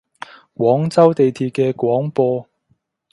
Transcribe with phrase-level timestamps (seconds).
[0.55, 2.47] 廣州地鐵嘅廣播